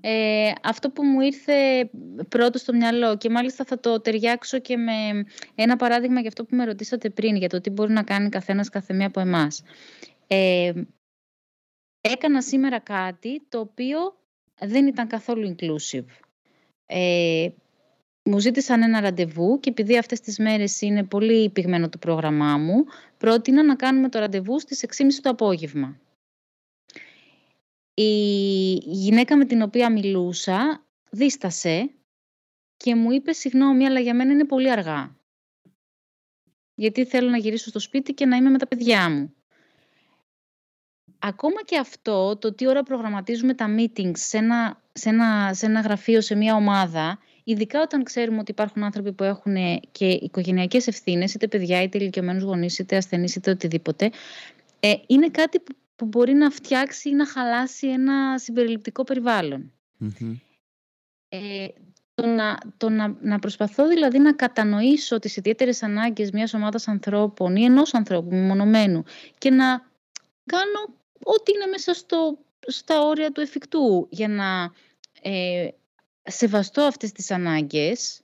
[0.00, 1.90] Ε, αυτό που μου ήρθε
[2.28, 6.56] πρώτο στο μυαλό και μάλιστα θα το ταιριάξω και με ένα παράδειγμα για αυτό που
[6.56, 9.62] με ρωτήσατε πριν για το τι μπορεί να κάνει καθένας καθεμία από εμάς.
[10.26, 10.72] Ε,
[12.00, 13.98] έκανα σήμερα κάτι το οποίο
[14.60, 16.06] δεν ήταν καθόλου inclusive.
[16.92, 17.48] Ε,
[18.22, 22.84] μου ζήτησαν ένα ραντεβού και επειδή αυτές τις μέρες είναι πολύ πυγμένο το πρόγραμμά μου,
[23.18, 26.00] πρότεινα να κάνουμε το ραντεβού στις 6.30 το απόγευμα.
[27.94, 31.90] Η γυναίκα με την οποία μιλούσα δίστασε
[32.76, 35.16] και μου είπε «Συγγνώμη, αλλά για μένα είναι πολύ αργά.
[36.74, 39.34] Γιατί θέλω να γυρίσω στο σπίτι και να είμαι με τα παιδιά μου».
[41.18, 45.80] Ακόμα και αυτό, το τι ώρα προγραμματίζουμε τα meetings σε ένα, σε ένα, σε ένα
[45.80, 49.56] γραφείο, σε μια ομάδα, ειδικά όταν ξέρουμε ότι υπάρχουν άνθρωποι που έχουν
[49.92, 54.10] και οικογενειακές ευθύνες, είτε παιδιά, είτε ηλικιωμένους γονείς, είτε ασθενείς, είτε οτιδήποτε,
[54.80, 55.60] ε, είναι κάτι
[55.96, 59.04] που, μπορεί να φτιάξει ή να χαλάσει ένα συμπεριληπτικό
[61.28, 61.66] Ε,
[62.14, 67.56] το να, το να, να προσπαθώ δηλαδή να κατανοήσω τις ιδιαίτερες ανάγκες μιας ομάδας ανθρώπων
[67.56, 69.04] ή ενός ανθρώπου μονομένου
[69.38, 69.66] και να
[70.46, 74.72] κάνω ό,τι είναι μέσα στο, στα όρια του εφικτού για να
[75.22, 75.68] ε,
[76.22, 78.20] σεβαστώ αυτές τις ανάγκες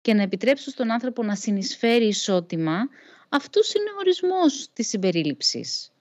[0.00, 2.88] και να επιτρέψω στον άνθρωπο να συνεισφέρει ισότιμα,
[3.28, 5.92] αυτός είναι ο ορισμός της συμπερίληψης.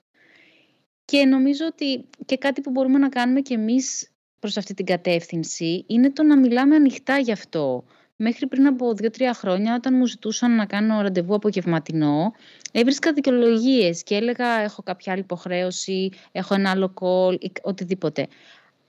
[1.05, 5.83] Και νομίζω ότι και κάτι που μπορούμε να κάνουμε και εμείς προς αυτή την κατεύθυνση
[5.87, 7.83] είναι το να μιλάμε ανοιχτά γι' αυτό.
[8.19, 12.33] Μέχρι πριν από δύο-τρία χρόνια, όταν μου ζητούσαν να κάνω ραντεβού απογευματινό,
[12.71, 18.27] έβρισκα δικαιολογίες και έλεγα: Έχω κάποια άλλη υποχρέωση, έχω ένα άλλο call, οτιδήποτε.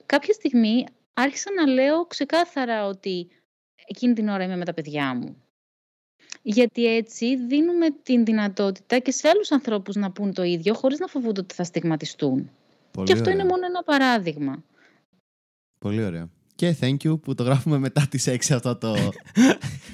[0.07, 3.29] Κάποια στιγμή άρχισα να λέω ξεκάθαρα ότι
[3.87, 5.43] εκείνη την ώρα είμαι με τα παιδιά μου.
[6.43, 11.07] Γιατί έτσι δίνουμε την δυνατότητα και σε άλλους ανθρώπους να πούν το ίδιο χωρίς να
[11.07, 12.51] φοβούνται ότι θα στιγματιστούν.
[13.05, 14.64] και αυτό είναι μόνο ένα παράδειγμα.
[15.79, 16.31] Πολύ ωραία.
[16.59, 18.97] Και thank you που το γράφουμε μετά τις 6 αυτό το,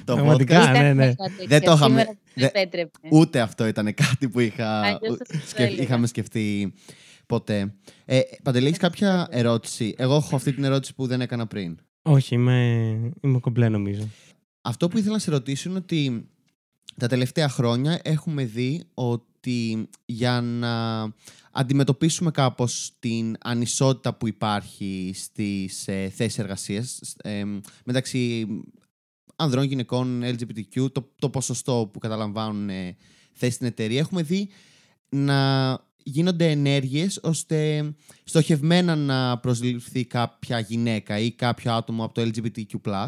[0.05, 0.69] το podcast.
[0.71, 1.13] ναι, ναι.
[1.47, 2.17] Δεν το είχαμε...
[3.11, 4.99] Ούτε αυτό ήταν κάτι που είχα,
[5.79, 6.73] είχαμε σκεφτεί
[7.25, 7.73] ποτέ.
[8.05, 11.77] Ε, Παντελή, κάποια ερώτηση; Εγώ έχω αυτή την ερώτηση που δεν έκανα πριν.
[12.01, 12.59] Όχι, είμαι,
[13.21, 14.09] είμαι κομπλέ νομίζω.
[14.61, 16.29] Αυτό που ήθελα να σε ρωτήσω είναι ότι
[16.97, 19.25] τα τελευταία χρόνια έχουμε δει ότι
[20.05, 21.03] για να
[21.51, 27.43] αντιμετωπίσουμε κάπως την ανισότητα που υπάρχει στις ε, θέσεις εργασίας ε,
[27.83, 28.47] μεταξύ
[29.35, 32.95] ανδρών, γυναικών, LGBTQ, το, το ποσοστό που καταλαμβάνουν ε,
[33.31, 34.49] θέση στην εταιρεία, έχουμε δει
[35.09, 37.91] να γίνονται ενέργειες ώστε
[38.23, 43.07] στοχευμένα να προσληφθεί κάποια γυναίκα ή κάποιο άτομο από το LGBTQ+.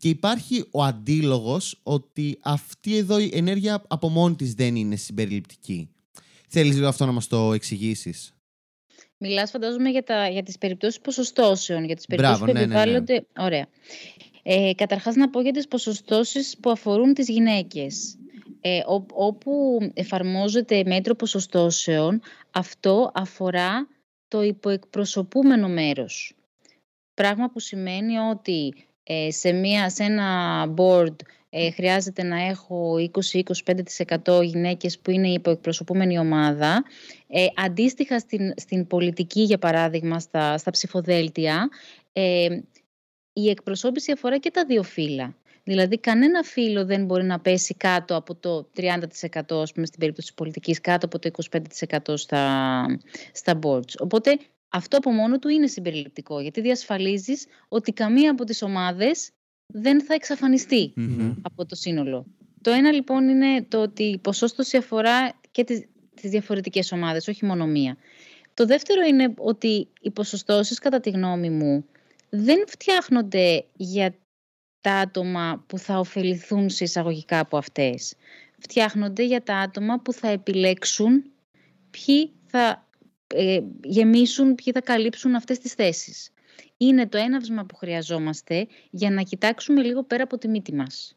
[0.00, 5.88] Και υπάρχει ο αντίλογος ότι αυτή εδώ η ενέργεια από μόνη της δεν είναι συμπεριληπτική.
[6.48, 8.34] Θέλεις λίγο αυτό να μας το εξηγήσεις;
[9.18, 13.12] Μιλάς φαντάζομαι για, τα, για τις περιπτώσεις ποσοστώσεων, για τις περιπτώσεις Μπράβο, που ναι, επιβάλλονται...
[13.12, 13.44] Ναι, ναι.
[13.44, 13.66] Ωραία.
[14.42, 18.18] Ε, καταρχάς να πω για τις ποσοστώσεις που αφορούν τις γυναίκες.
[18.60, 18.80] Ε,
[19.12, 23.88] όπου εφαρμόζεται μέτρο ποσοστώσεων, αυτό αφορά
[24.28, 26.34] το υποεκπροσωπούμενο μέρος.
[27.14, 28.89] Πράγμα που σημαίνει ότι ε,
[29.28, 31.14] σε, μια, σε ένα board
[31.52, 32.94] ε, χρειάζεται να έχω
[34.24, 36.84] 20-25% γυναίκες που είναι η υποεκπροσωπούμενη ομάδα.
[37.26, 41.68] Ε, αντίστοιχα στην, στην πολιτική, για παράδειγμα, στα, στα ψηφοδέλτια,
[42.12, 42.58] ε,
[43.32, 45.34] η εκπροσώπηση αφορά και τα δύο φύλλα.
[45.64, 50.26] Δηλαδή, κανένα φύλλο δεν μπορεί να πέσει κάτω από το 30% ας πούμε, στην περίπτωση
[50.26, 51.30] της πολιτικής, κάτω από το
[52.08, 52.84] 25% στα,
[53.32, 53.94] στα boards.
[53.98, 54.38] Οπότε,
[54.70, 59.30] αυτό από μόνο του είναι συμπεριληπτικό, γιατί διασφαλίζεις ότι καμία από τις ομάδες
[59.66, 60.92] δεν θα εξαφανιστει
[61.42, 62.26] από το σύνολο.
[62.62, 67.44] Το ένα λοιπόν είναι το ότι η ποσόστοση αφορά και τις, τις διαφορετικές ομάδες, όχι
[67.44, 67.96] μόνο μία.
[68.54, 71.84] Το δεύτερο είναι ότι οι ποσοστώσεις, κατά τη γνώμη μου,
[72.30, 74.14] δεν φτιάχνονται για
[74.80, 78.14] τα άτομα που θα ωφεληθούν σε εισαγωγικά από αυτές.
[78.58, 81.24] φτιάχνονται για τα άτομα που θα επιλέξουν
[81.90, 82.88] ποιοι θα
[83.34, 86.30] ε, γεμίσουν, ποιοι θα καλύψουν αυτές τις θέσεις.
[86.76, 91.16] Είναι το έναυσμα που χρειαζόμαστε για να κοιτάξουμε λίγο πέρα από τη μύτη μας.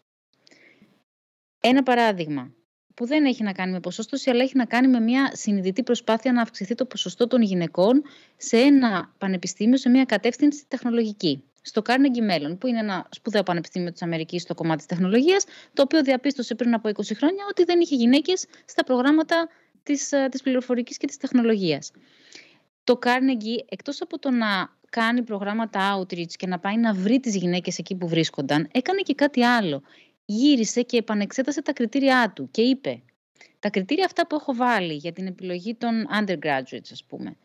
[1.59, 2.53] Ένα παράδειγμα
[2.93, 6.31] που δεν έχει να κάνει με ποσόστοση, αλλά έχει να κάνει με μια συνειδητή προσπάθεια
[6.31, 8.03] να αυξηθεί το ποσοστό των γυναικών
[8.37, 11.43] σε ένα πανεπιστήμιο, σε μια κατεύθυνση τεχνολογική.
[11.61, 15.81] Στο Carnegie Mellon, που είναι ένα σπουδαίο πανεπιστήμιο της Αμερικής στο κομμάτι της τεχνολογίας, το
[15.81, 19.47] οποίο διαπίστωσε πριν από 20 χρόνια ότι δεν είχε γυναίκες στα προγράμματα
[19.83, 21.91] της της ε, πληροφορικής και της τεχνολογίας.
[22.83, 27.35] Το Carnegie, εκτός από το να κάνει προγράμματα outreach και να πάει να βρει τις
[27.35, 29.81] γυναίκες εκεί που βρίσκονταν, έκανε και κάτι άλλο
[30.25, 33.03] γύρισε και επανεξέτασε τα κριτήριά του και είπε
[33.63, 37.37] τα κριτήρια αυτά που έχω βάλει για την επιλογή των undergraduates, ας πούμε,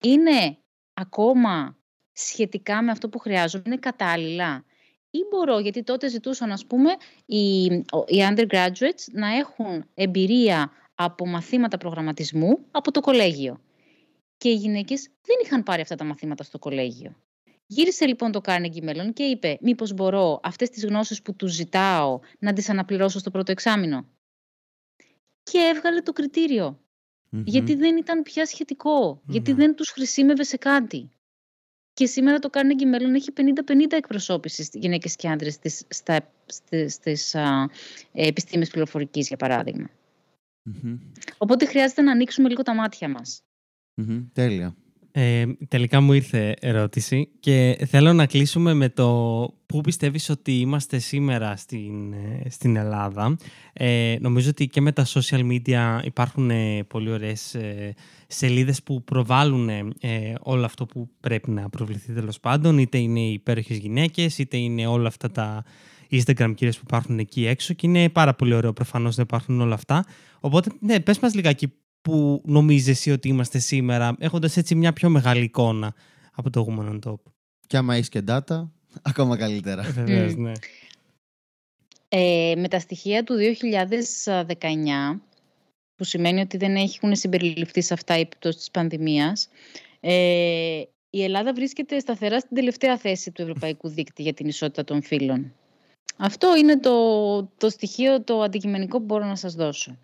[0.00, 0.58] είναι
[0.94, 1.76] ακόμα
[2.12, 4.64] σχετικά με αυτό που χρειάζομαι, είναι κατάλληλα.
[5.10, 6.90] Ή μπορώ, γιατί τότε ζητούσαν, ας πούμε,
[7.26, 7.64] οι,
[8.06, 13.60] οι undergraduates να έχουν εμπειρία από μαθήματα προγραμματισμού από το κολέγιο.
[14.36, 17.16] Και οι γυναίκες δεν είχαν πάρει αυτά τα μαθήματα στο κολέγιο.
[17.66, 22.20] Γύρισε λοιπόν το Carnegie Mellon και είπε μήπως μπορώ αυτές τις γνώσεις που τους ζητάω
[22.38, 24.06] να τις αναπληρώσω στο πρώτο εξάμεινο;
[25.42, 26.78] Και έβγαλε το κριτηριο
[27.30, 31.08] Γιατί δεν ήταν πια σχετικο Γιατί δεν τους χρησιμεύε σε κάτι.
[31.92, 36.94] Και σήμερα το Carnegie Mellon έχει 50-50 εκπροσώπησης στις γυναίκες και άντρες στις, στα, στις,
[36.94, 37.70] στις α,
[38.12, 39.36] επιστήμες πληροφορικής, για
[40.64, 41.00] παραδειγμα
[41.38, 43.42] Οπότε χρειάζεται να ανοίξουμε λίγο τα μάτια μας.
[44.32, 44.76] Τέλεια.
[45.16, 49.08] Ε, τελικά μου ήρθε ερώτηση και θέλω να κλείσουμε με το
[49.66, 53.36] πού πιστεύεις ότι είμαστε σήμερα στην, ε, στην Ελλάδα.
[53.72, 57.94] Ε, νομίζω ότι και με τα social media υπάρχουν ε, πολύ ωραίες ε,
[58.26, 59.84] σελίδες που προβάλλουν ε,
[60.40, 62.78] όλο αυτό που πρέπει να προβληθεί τέλος πάντων.
[62.78, 65.64] Είτε είναι οι υπέροχες γυναίκες, είτε είναι όλα αυτά τα
[66.10, 69.74] Instagram κύριες που υπάρχουν εκεί έξω και είναι πάρα πολύ ωραίο προφανώς να υπάρχουν όλα
[69.74, 70.04] αυτά.
[70.40, 75.08] Οπότε, ναι, πες μας λιγάκι που νομίζεις εσύ ότι είμαστε σήμερα, έχοντας έτσι μια πιο
[75.08, 75.94] μεγάλη εικόνα
[76.32, 77.20] από το Woman on Top.
[77.66, 78.68] Και άμα έχεις και data,
[79.10, 79.86] ακόμα καλύτερα.
[79.86, 80.52] Ε, βεβαίως, ναι.
[82.08, 85.20] Ε, με τα στοιχεία του 2019,
[85.96, 89.48] που σημαίνει ότι δεν έχουν συμπεριληφθεί σε αυτά οι επιπτώσεις της πανδημίας,
[90.00, 95.02] ε, η Ελλάδα βρίσκεται σταθερά στην τελευταία θέση του Ευρωπαϊκού Δίκτυ για την ισότητα των
[95.02, 95.52] φύλων.
[96.16, 99.98] Αυτό είναι το, το στοιχείο, το αντικειμενικό που μπορώ να σας δώσω.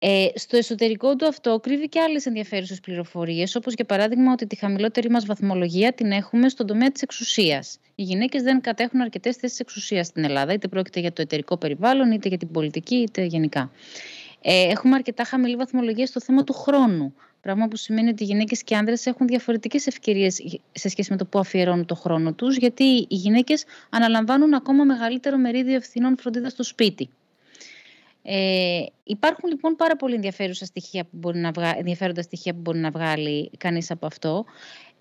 [0.00, 4.56] Ε, στο εσωτερικό του αυτό κρύβει και άλλες ενδιαφέρουσες πληροφορίες, όπως για παράδειγμα ότι τη
[4.56, 7.78] χαμηλότερη μας βαθμολογία την έχουμε στον τομέα της εξουσίας.
[7.94, 12.10] Οι γυναίκες δεν κατέχουν αρκετές θέσεις εξουσίας στην Ελλάδα, είτε πρόκειται για το εταιρικό περιβάλλον,
[12.10, 13.70] είτε για την πολιτική, είτε γενικά.
[14.42, 17.14] Ε, έχουμε αρκετά χαμηλή βαθμολογία στο θέμα του χρόνου.
[17.40, 21.16] Πράγμα που σημαίνει ότι οι γυναίκες και οι άνδρες έχουν διαφορετικές ευκαιρίες σε σχέση με
[21.16, 26.48] το που αφιερώνουν το χρόνο τους, γιατί οι γυναίκες αναλαμβάνουν ακόμα μεγαλύτερο μερίδιο ευθυνών φροντίδα
[26.48, 27.08] στο σπίτι.
[28.22, 31.78] Ε, υπάρχουν λοιπόν πάρα πολύ ενδιαφέροντα στοιχεία που μπορεί να, βγα...
[31.78, 34.44] ενδιαφέροντα στοιχεία που μπορεί να βγάλει κανείς από αυτό.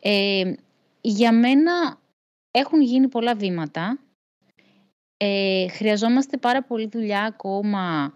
[0.02, 0.54] Ε,
[1.02, 2.00] για μένα
[2.52, 4.00] έχουν γίνει πολλά βήματα.
[5.18, 8.14] Ε, χρειαζόμαστε πάρα πολύ δουλειά ακόμα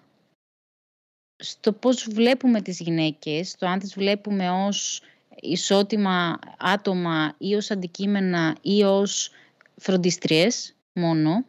[1.41, 5.01] στο πώς βλέπουμε τις γυναίκες, το αν τις βλέπουμε ως
[5.41, 9.31] ισότιμα άτομα ή ως αντικείμενα ή ως
[9.75, 11.45] φροντιστριές μόνο.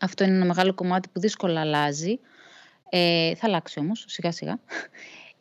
[0.00, 2.18] Αυτό είναι ένα μεγάλο κομμάτι που δύσκολα αλλάζει.
[2.88, 4.58] Ε, θα αλλάξει όμως σιγά σιγά.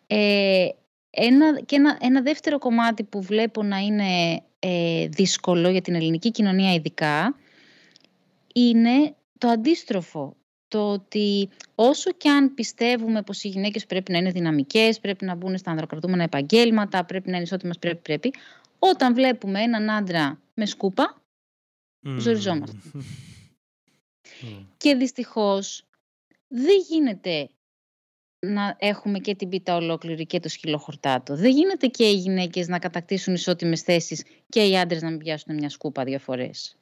[0.07, 0.67] Ε,
[1.09, 6.31] ένα, και ένα, ένα δεύτερο κομμάτι που βλέπω να είναι ε, δύσκολο για την ελληνική
[6.31, 7.35] κοινωνία ειδικά
[8.53, 10.35] είναι το αντίστροφο.
[10.73, 15.35] Το ότι όσο και αν πιστεύουμε πως οι γυναίκες πρέπει να είναι δυναμικές, πρέπει να
[15.35, 18.33] μπουν στα ανδροκρατούμενα επαγγέλματα, πρέπει να είναι ισότιμες, πρέπει, πρέπει,
[18.79, 21.21] όταν βλέπουμε έναν άντρα με σκούπα,
[22.07, 22.15] mm.
[22.19, 22.77] ζοριζόμαστε.
[24.77, 25.85] Και δυστυχώς
[26.47, 27.49] δεν γίνεται
[28.39, 31.35] να έχουμε και την πίτα ολόκληρη και το σκυλοχορτάτο.
[31.35, 35.55] Δεν γίνεται και οι γυναίκες να κατακτήσουν ισότιμες θέσεις και οι άντρες να μην πιάσουν
[35.55, 36.77] μια σκούπα δύο φορές.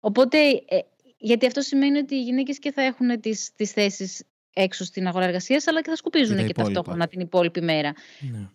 [0.00, 0.38] Οπότε,
[0.68, 0.80] ε,
[1.18, 5.24] γιατί αυτό σημαίνει ότι οι γυναίκες και θα έχουν τις, τις θέσεις έξω στην αγορά
[5.24, 7.94] εργασίας, αλλά και θα σκουπίζουν και, και ταυτόχρονα την υπόλοιπη μέρα.
[8.32, 8.48] Ναι.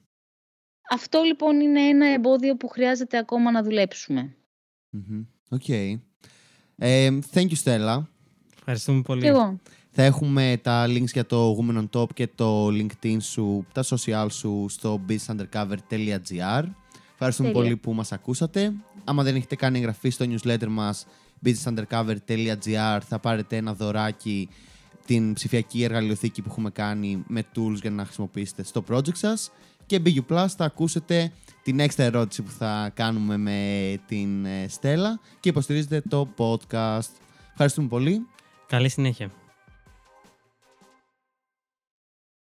[0.89, 4.35] Αυτό λοιπόν είναι ένα εμπόδιο που χρειάζεται ακόμα να δουλέψουμε.
[5.49, 5.61] OK.
[5.67, 5.99] Okay.
[6.77, 8.03] Ε, thank you, Stella.
[8.57, 9.27] Ευχαριστούμε πολύ.
[9.27, 9.59] εγώ.
[9.89, 14.27] Θα έχουμε τα links για το Women on Top και το LinkedIn σου, τα social
[14.29, 16.63] σου στο businessundercover.gr.
[17.13, 18.73] Ευχαριστούμε πολύ που μας ακούσατε.
[19.03, 21.05] Άμα δεν έχετε κάνει εγγραφή στο newsletter μας
[21.45, 24.49] businessundercover.gr θα πάρετε ένα δωράκι
[25.05, 29.51] την ψηφιακή εργαλειοθήκη που έχουμε κάνει με tools για να χρησιμοποιήσετε στο project σας
[29.85, 31.31] και BU Plus θα ακούσετε
[31.63, 37.11] την έξτρα ερώτηση που θα κάνουμε με την Στέλλα και υποστηρίζετε το podcast.
[37.51, 38.27] Ευχαριστούμε πολύ.
[38.67, 39.42] Καλή συνέχεια.